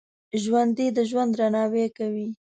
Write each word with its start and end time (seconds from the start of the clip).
ژوندي 0.43 0.87
د 0.97 0.99
ژوند 1.09 1.31
درناوی 1.37 1.87
کوي 1.97 2.27